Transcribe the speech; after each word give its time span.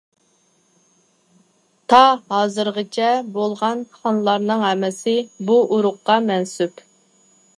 تا 1.93 1.99
ھازىرغىچە 2.35 3.11
بولغان 3.35 3.85
خانلارنىڭ 3.99 4.65
ھەممىسى 4.69 5.15
بۇ 5.51 5.61
ئۇرۇققا 5.77 6.19
مەنسۇپ. 6.33 6.85